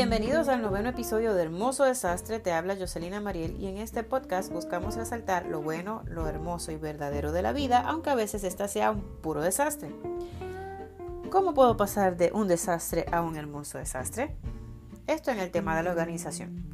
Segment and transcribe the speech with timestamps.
[0.00, 4.50] Bienvenidos al noveno episodio de Hermoso Desastre, te habla Jocelina Mariel y en este podcast
[4.50, 8.66] buscamos resaltar lo bueno, lo hermoso y verdadero de la vida, aunque a veces esta
[8.66, 9.90] sea un puro desastre.
[11.30, 14.34] ¿Cómo puedo pasar de un desastre a un hermoso desastre?
[15.06, 16.64] Esto en el tema de la organización.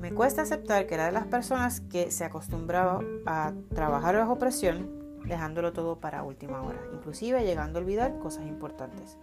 [0.00, 5.20] Me cuesta aceptar que era de las personas que se acostumbraba a trabajar bajo presión,
[5.26, 9.18] dejándolo todo para última hora, inclusive llegando a olvidar cosas importantes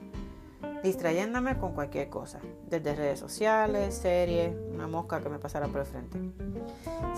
[0.84, 5.86] distrayéndome con cualquier cosa, desde redes sociales, series, una mosca que me pasara por el
[5.86, 6.20] frente.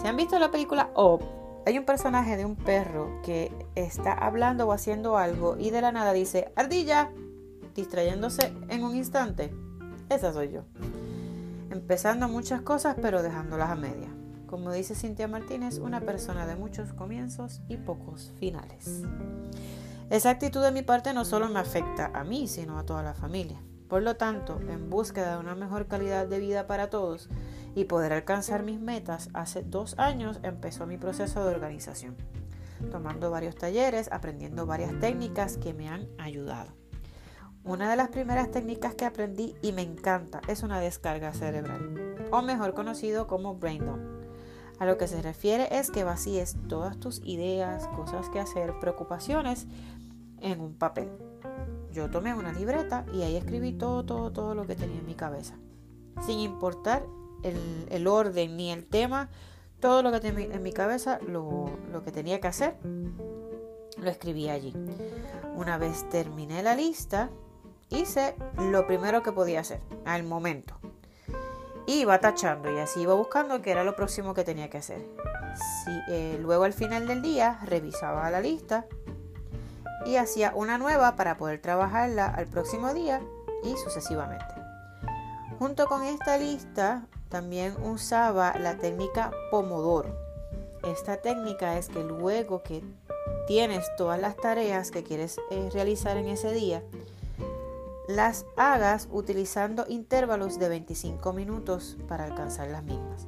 [0.02, 1.22] Si han visto la película Up,
[1.66, 5.92] hay un personaje de un perro que está hablando o haciendo algo y de la
[5.92, 7.12] nada dice ardilla,
[7.74, 9.52] distrayéndose en un instante.
[10.10, 10.62] Esa soy yo.
[11.72, 14.10] Empezando muchas cosas pero dejándolas a media.
[14.46, 19.02] Como dice Cintia Martínez, una persona de muchos comienzos y pocos finales.
[20.12, 23.16] Esa actitud de mi parte no solo me afecta a mí, sino a toda la
[23.16, 23.60] familia.
[23.88, 27.28] Por lo tanto, en búsqueda de una mejor calidad de vida para todos
[27.74, 32.16] y poder alcanzar mis metas, hace dos años empezó mi proceso de organización,
[32.92, 36.72] tomando varios talleres, aprendiendo varias técnicas que me han ayudado.
[37.64, 42.44] Una de las primeras técnicas que aprendí y me encanta es una descarga cerebral, o
[42.44, 44.16] mejor conocido como brain dump.
[44.78, 49.68] A lo que se refiere es que vacíes todas tus ideas, cosas que hacer, preocupaciones
[50.46, 51.10] en un papel.
[51.92, 55.16] Yo tomé una libreta y ahí escribí todo, todo, todo lo que tenía en mi
[55.16, 55.56] cabeza.
[56.26, 57.04] Sin importar
[57.44, 59.30] el, orden ni el tema,
[59.80, 64.50] todo lo que tenía en mi cabeza, lo, lo que tenía que hacer, lo escribí
[64.50, 64.74] allí.
[65.56, 67.30] Una vez terminé la lista,
[67.90, 70.76] hice lo primero que podía hacer al momento.
[71.88, 75.06] Iba tachando y así iba buscando qué era lo próximo que tenía que hacer.
[76.10, 78.86] Eh, luego al final del día revisaba la lista
[80.06, 83.22] y hacía una nueva para poder trabajarla al próximo día
[83.64, 84.46] y sucesivamente.
[85.60, 90.16] Junto con esta lista también usaba la técnica Pomodoro.
[90.84, 92.84] Esta técnica es que luego que
[93.48, 96.84] tienes todas las tareas que quieres eh, realizar en ese día,
[98.08, 103.28] las hagas utilizando intervalos de 25 minutos para alcanzar las mismas,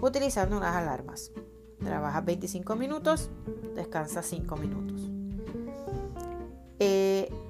[0.00, 1.32] utilizando unas alarmas.
[1.80, 3.30] Trabajas 25 minutos,
[3.74, 5.21] descansas 5 minutos.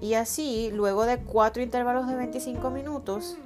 [0.02, 3.36] Y así, luego de 4 intervalos de 25 minutos,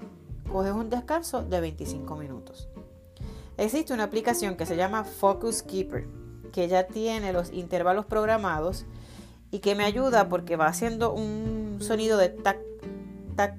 [0.50, 2.71] coges un descanso de 25 minutos.
[3.59, 6.06] Existe una aplicación que se llama Focus Keeper,
[6.53, 8.87] que ya tiene los intervalos programados
[9.50, 12.59] y que me ayuda porque va haciendo un sonido de tac,
[13.37, 13.59] tac,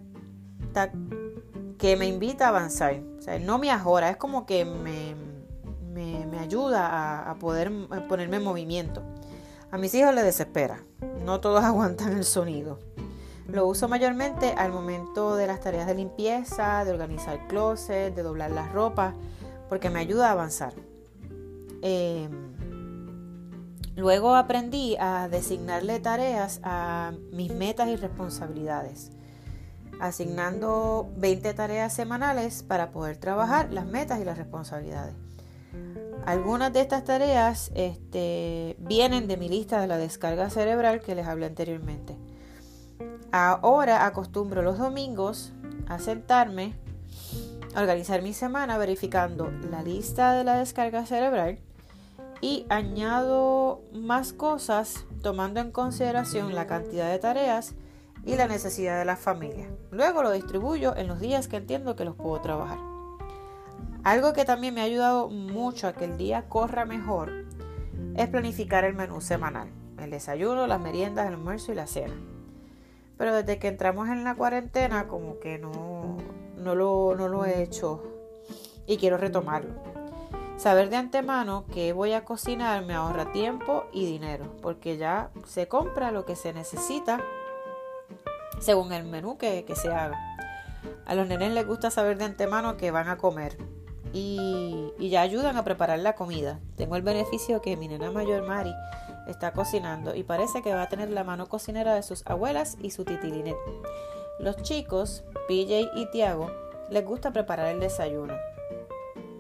[0.74, 0.92] tac,
[1.78, 3.00] que me invita a avanzar.
[3.20, 5.14] O sea, no me ajora, es como que me,
[5.94, 7.72] me, ayuda a, poder
[8.10, 9.04] ponerme en movimiento.
[9.70, 10.82] A mis hijos les desespera,
[11.28, 12.80] no todos aguantan el sonido.
[13.48, 18.24] Lo uso mayormente al momento de las tareas de limpieza, de organizar el closet, de
[18.24, 19.14] doblar las ropas,
[19.70, 20.74] porque me ayuda a avanzar.
[21.82, 22.32] Em,
[23.96, 29.12] luego aprendí a designarle tareas a mis metas y responsabilidades
[30.00, 35.16] asignando 20 tareas semanales para poder trabajar las metas y las responsabilidades.
[36.28, 41.26] Algunas de estas tareas este, vienen de mi lista de la descarga cerebral que les
[41.26, 42.18] hablé anteriormente.
[43.32, 45.54] Ahora acostumbro los domingos
[45.88, 46.74] a sentarme,
[47.74, 51.60] a organizar mi semana verificando la lista de la descarga cerebral
[52.42, 57.74] y añado más cosas tomando en consideración la cantidad de tareas
[58.26, 59.70] y la necesidad de la familia.
[59.92, 62.97] Luego lo distribuyo en los días que entiendo que los puedo trabajar.
[64.04, 67.46] Algo que también me ha ayudado mucho a que el día corra mejor
[68.16, 69.70] es planificar el menú semanal,
[70.00, 72.16] el desayuno, las meriendas, el almuerzo y la cena.
[73.18, 76.18] Pero desde que entramos en la cuarentena como que no,
[76.58, 78.04] no, lo, no lo he hecho
[78.86, 79.74] y quiero retomarlo.
[80.58, 85.68] Saber de antemano que voy a cocinar me ahorra tiempo y dinero, porque ya se
[85.68, 87.22] compra lo que se necesita
[88.60, 90.18] según el menú que, se haga.
[91.06, 93.58] A los nenes les gusta saber de antemano que van a comer
[94.18, 96.60] y, ya ayudan a preparar la comida.
[96.76, 98.74] Tengo el beneficio que mi nena mayor Mari
[99.28, 102.92] está cocinando y parece que va a tener la mano cocinera de sus abuelas y
[102.92, 103.56] su titilinet.
[104.40, 106.52] Los chicos, PJ y Tiago,
[106.90, 108.34] les gusta preparar el desayuno.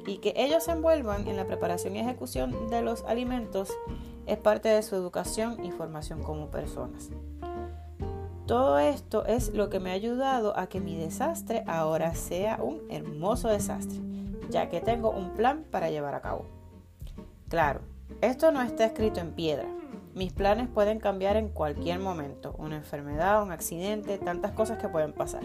[0.06, 3.72] Y que ellos se envuelvan en la preparación y ejecución de los alimentos
[4.26, 7.10] es parte de su educación y formación como personas.
[8.46, 12.82] Todo esto es lo que me ha ayudado a que mi desastre ahora sea un
[12.90, 14.00] hermoso desastre,
[14.50, 16.46] ya que tengo un plan para llevar a cabo.
[17.50, 17.82] Claro,
[18.22, 19.68] esto no está escrito en piedra.
[20.16, 25.14] Mis planes pueden cambiar en cualquier momento, una enfermedad, un accidente, tantas cosas que pueden
[25.14, 25.44] pasar.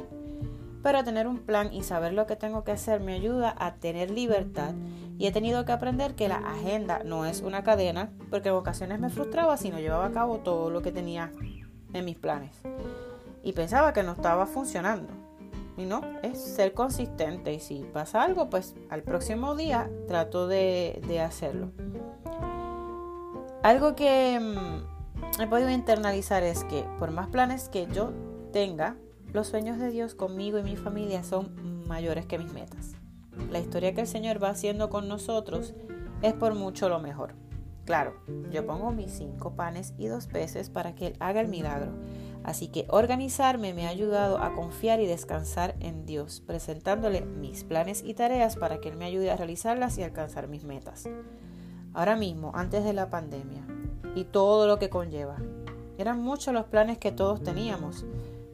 [0.83, 4.11] pero tener un plan y saber lo que tengo que hacer me ayuda a tener
[4.11, 4.75] libertad
[5.17, 8.99] y he tenido que aprender que la agenda no es una cadena porque en ocasiones
[8.99, 11.31] me frustraba si no llevaba a cabo todo lo que tenía
[11.93, 12.61] en mis planes
[13.45, 15.22] y pensaba que no estaba funcionando.
[15.77, 21.01] Y no, es ser consistente y si pasa algo, pues al próximo día trato de,
[21.09, 21.73] de hacerlo.
[23.63, 28.13] Algo que mm, he podido internalizar es que por más planes que yo
[28.53, 28.97] tenga,
[29.33, 32.93] los sueños de Dios conmigo y mi familia son mayores que mis metas.
[33.51, 35.75] La historia que el Señor va haciendo con nosotros
[36.21, 37.35] es por mucho lo mejor.
[37.85, 38.15] Claro,
[38.51, 41.93] yo pongo mis cinco panes y dos peces para que Él haga el milagro.
[42.45, 48.03] Así que organizarme me ha ayudado a confiar y descansar en Dios, presentándole mis planes
[48.05, 51.09] y tareas para que Él me ayude a realizarlas y alcanzar mis metas.
[51.95, 53.65] Ahora mismo, antes de la pandemia
[54.17, 55.37] y todo lo que conlleva,
[55.99, 58.05] eran muchos los planes que todos teníamos,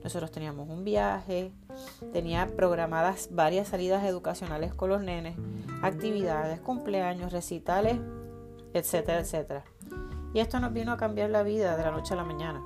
[0.03, 1.53] nosotros teníamos un viaje,
[2.13, 5.37] tenía programadas varias salidas educacionales con los nenes,
[5.83, 7.99] actividades, cumpleaños, recitales,
[8.75, 9.65] etcétera, etcétera.
[10.35, 12.63] Y esto nos vino a cambiar la vida de la noche a la mañana.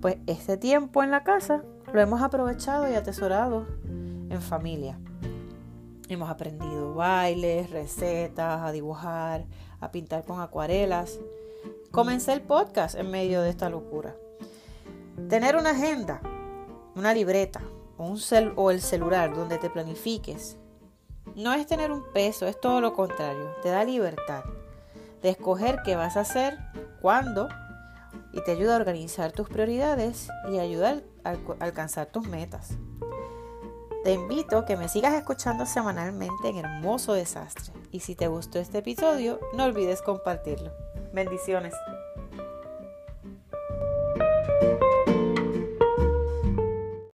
[0.00, 4.98] Pues este tiempo en la casa lo hemos aprovechado y atesorado en familia.
[6.08, 9.44] Hemos aprendido bailes, recetas, a dibujar,
[9.80, 11.18] a pintar con acuarelas.
[11.90, 14.14] Comencé el podcast en medio de esta locura.
[15.28, 16.20] Tener una agenda,
[16.94, 17.60] una libreta
[17.96, 18.20] o, un
[18.54, 20.58] o el celular donde te planifiques
[21.34, 23.54] no es tener un peso, es todo lo contrario.
[23.62, 24.44] Te da libertad
[25.22, 26.56] de escoger qué vas a hacer,
[27.00, 27.48] cuándo
[28.32, 32.70] y te ayuda a organizar tus prioridades y ayudar a alcanzar tus metas.
[34.04, 38.58] Te invito a que me sigas escuchando semanalmente en Hermoso Desastre y si te gustó
[38.58, 40.72] este episodio no olvides compartirlo.
[41.12, 41.74] Bendiciones.